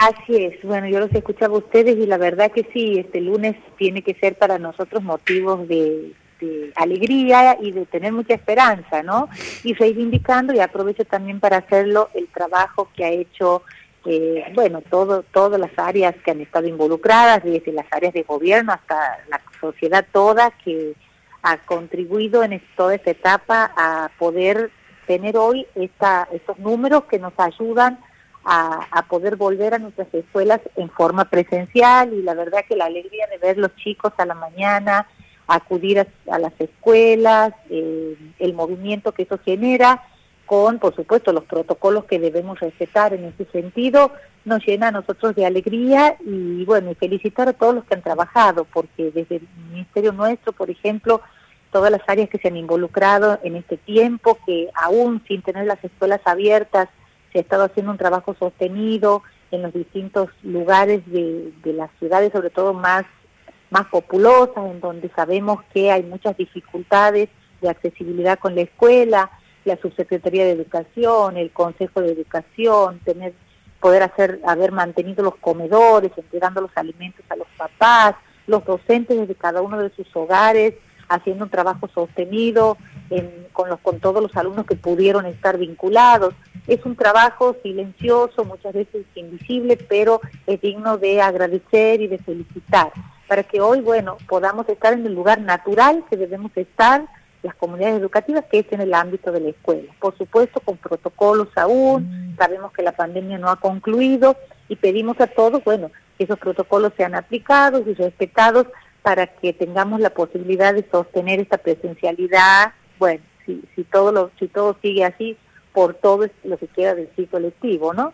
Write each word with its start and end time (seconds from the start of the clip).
Así 0.00 0.34
es, 0.34 0.62
bueno, 0.62 0.88
yo 0.88 0.98
los 0.98 1.12
escuchaba 1.12 1.56
a 1.56 1.58
ustedes 1.58 1.94
y 1.98 2.06
la 2.06 2.16
verdad 2.16 2.50
que 2.50 2.66
sí, 2.72 2.98
este 2.98 3.20
lunes 3.20 3.54
tiene 3.76 4.00
que 4.00 4.14
ser 4.14 4.34
para 4.34 4.58
nosotros 4.58 5.02
motivos 5.02 5.68
de, 5.68 6.14
alegría 6.74 7.58
y 7.60 7.72
de 7.72 7.84
tener 7.84 8.10
mucha 8.10 8.32
esperanza, 8.32 9.02
¿no? 9.02 9.28
Y 9.62 9.74
reivindicando, 9.74 10.54
y 10.54 10.60
aprovecho 10.60 11.04
también 11.04 11.38
para 11.38 11.58
hacerlo, 11.58 12.08
el 12.14 12.28
trabajo 12.28 12.88
que 12.96 13.04
ha 13.04 13.10
hecho, 13.10 13.62
eh, 14.06 14.50
bueno, 14.54 14.80
todo, 14.80 15.22
todas 15.22 15.60
las 15.60 15.78
áreas 15.78 16.14
que 16.24 16.30
han 16.30 16.40
estado 16.40 16.66
involucradas, 16.66 17.44
desde 17.44 17.70
las 17.70 17.84
áreas 17.90 18.14
de 18.14 18.22
gobierno 18.22 18.72
hasta 18.72 19.18
la 19.28 19.42
sociedad 19.60 20.06
toda, 20.10 20.50
que 20.64 20.94
ha 21.42 21.58
contribuido 21.58 22.42
en 22.42 22.58
toda 22.74 22.94
esta 22.94 23.10
etapa 23.10 23.70
a 23.76 24.10
poder 24.18 24.70
tener 25.06 25.36
hoy 25.36 25.66
esta, 25.74 26.26
estos 26.32 26.58
números 26.58 27.04
que 27.04 27.18
nos 27.18 27.34
ayudan 27.36 27.98
a, 28.44 29.04
poder 29.08 29.36
volver 29.36 29.74
a 29.74 29.78
nuestras 29.78 30.12
escuelas 30.14 30.60
en 30.76 30.88
forma 30.90 31.26
presencial 31.26 32.12
y 32.14 32.22
la 32.22 32.34
verdad 32.34 32.64
que 32.68 32.76
la 32.76 32.86
alegría 32.86 33.26
de 33.26 33.38
ver 33.38 33.58
los 33.58 33.74
chicos 33.76 34.12
a 34.18 34.24
la 34.24 34.34
mañana, 34.34 35.06
acudir 35.46 36.06
a, 36.30 36.38
las 36.38 36.52
escuelas, 36.58 37.52
eh, 37.68 38.16
el 38.38 38.54
movimiento 38.54 39.12
que 39.12 39.24
eso 39.24 39.38
genera, 39.44 40.02
con 40.46 40.78
por 40.78 40.94
supuesto 40.94 41.32
los 41.32 41.44
protocolos 41.44 42.04
que 42.04 42.18
debemos 42.18 42.58
respetar 42.60 43.14
en 43.14 43.24
ese 43.24 43.44
sentido, 43.52 44.12
nos 44.44 44.66
llena 44.66 44.88
a 44.88 44.92
nosotros 44.92 45.34
de 45.34 45.46
alegría 45.46 46.16
y 46.24 46.64
bueno, 46.64 46.90
y 46.90 46.94
felicitar 46.94 47.48
a 47.48 47.52
todos 47.52 47.74
los 47.74 47.84
que 47.84 47.94
han 47.94 48.02
trabajado, 48.02 48.64
porque 48.64 49.10
desde 49.10 49.36
el 49.36 49.48
Ministerio 49.70 50.12
nuestro, 50.12 50.52
por 50.52 50.70
ejemplo, 50.70 51.20
todas 51.70 51.90
las 51.90 52.02
áreas 52.06 52.28
que 52.28 52.38
se 52.38 52.48
han 52.48 52.56
involucrado 52.56 53.38
en 53.42 53.56
este 53.56 53.76
tiempo, 53.76 54.38
que 54.46 54.70
aún 54.74 55.22
sin 55.28 55.42
tener 55.42 55.66
las 55.66 55.82
escuelas 55.84 56.20
abiertas, 56.24 56.88
se 57.32 57.38
ha 57.38 57.42
estado 57.42 57.64
haciendo 57.64 57.92
un 57.92 57.98
trabajo 57.98 58.34
sostenido 58.38 59.22
en 59.50 59.62
los 59.62 59.72
distintos 59.72 60.28
lugares 60.42 61.02
de, 61.06 61.52
las 61.64 61.90
ciudades, 61.98 62.32
sobre 62.32 62.50
todo 62.50 62.72
más, 62.72 63.04
más 63.70 63.86
populosas, 63.86 64.70
en 64.70 64.80
donde 64.80 65.10
sabemos 65.10 65.60
que 65.72 65.90
hay 65.90 66.02
muchas 66.02 66.36
dificultades 66.36 67.28
de 67.60 67.68
accesibilidad 67.68 68.38
con 68.38 68.54
la 68.54 68.62
escuela, 68.62 69.30
la 69.64 69.76
subsecretaría 69.76 70.44
de 70.44 70.52
educación, 70.52 71.36
el 71.36 71.50
consejo 71.50 72.00
de 72.00 72.12
educación, 72.12 73.00
tener 73.00 73.34
poder 73.80 74.02
hacer 74.02 74.40
haber 74.46 74.72
mantenido 74.72 75.24
los 75.24 75.36
comedores, 75.36 76.12
entregando 76.16 76.60
los 76.60 76.70
alimentos 76.76 77.24
a 77.30 77.36
los 77.36 77.48
papás, 77.56 78.14
los 78.46 78.64
docentes 78.64 79.18
desde 79.18 79.34
cada 79.34 79.62
uno 79.62 79.78
de 79.78 79.90
sus 79.90 80.06
hogares, 80.14 80.74
haciendo 81.08 81.44
un 81.44 81.50
trabajo 81.50 81.88
sostenido 81.88 82.76
con, 83.52 83.68
los, 83.68 83.80
con 83.80 83.98
todos 83.98 84.22
los 84.22 84.36
alumnos 84.36 84.66
que 84.66 84.76
pudieron 84.76 85.26
estar 85.26 85.58
vinculados. 85.58 86.34
Es 86.66 86.84
un 86.84 86.96
trabajo 86.96 87.56
silencioso, 87.62 88.44
muchas 88.44 88.72
veces 88.74 89.04
invisible, 89.14 89.76
pero 89.76 90.20
es 90.46 90.60
digno 90.60 90.98
de 90.98 91.20
agradecer 91.20 92.00
y 92.00 92.06
de 92.06 92.18
felicitar, 92.18 92.92
para 93.26 93.42
que 93.42 93.60
hoy, 93.60 93.80
bueno, 93.80 94.16
podamos 94.28 94.68
estar 94.68 94.92
en 94.92 95.06
el 95.06 95.14
lugar 95.14 95.40
natural 95.40 96.04
que 96.08 96.16
debemos 96.16 96.52
estar, 96.56 97.06
las 97.42 97.54
comunidades 97.54 98.00
educativas, 98.00 98.44
que 98.50 98.58
es 98.58 98.72
en 98.72 98.82
el 98.82 98.92
ámbito 98.92 99.32
de 99.32 99.40
la 99.40 99.48
escuela. 99.48 99.90
Por 99.98 100.16
supuesto, 100.18 100.60
con 100.60 100.76
protocolos 100.76 101.48
aún, 101.56 102.34
sabemos 102.36 102.72
que 102.72 102.82
la 102.82 102.92
pandemia 102.92 103.38
no 103.38 103.48
ha 103.48 103.56
concluido 103.56 104.36
y 104.68 104.76
pedimos 104.76 105.18
a 105.20 105.26
todos, 105.26 105.64
bueno, 105.64 105.90
que 106.18 106.24
esos 106.24 106.38
protocolos 106.38 106.92
sean 106.96 107.14
aplicados 107.14 107.82
y 107.86 107.94
respetados 107.94 108.66
para 109.02 109.26
que 109.26 109.52
tengamos 109.54 110.00
la 110.00 110.10
posibilidad 110.10 110.74
de 110.74 110.86
sostener 110.90 111.40
esta 111.40 111.56
presencialidad, 111.56 112.72
bueno, 112.98 113.22
si, 113.46 113.62
si, 113.74 113.84
todo, 113.84 114.12
lo, 114.12 114.30
si 114.38 114.46
todo 114.48 114.76
sigue 114.82 115.04
así, 115.04 115.36
por 115.72 115.94
todo 115.94 116.26
lo 116.44 116.58
que 116.58 116.66
queda 116.66 116.94
del 116.94 117.08
ciclo 117.16 117.38
lectivo, 117.38 117.92
¿no? 117.92 118.12